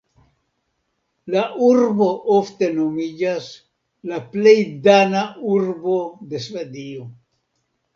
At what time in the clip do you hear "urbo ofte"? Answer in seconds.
1.67-2.71